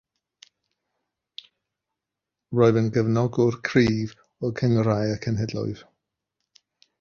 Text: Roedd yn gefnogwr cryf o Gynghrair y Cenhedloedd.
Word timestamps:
Roedd 2.59 2.79
yn 2.81 2.89
gefnogwr 2.95 3.59
cryf 3.69 4.17
o 4.45 4.51
Gynghrair 4.61 5.13
y 5.19 5.21
Cenhedloedd. 5.27 5.85